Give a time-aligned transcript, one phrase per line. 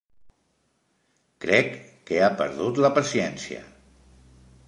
[1.45, 1.69] Crec
[2.09, 3.63] que ha perdut la paciència.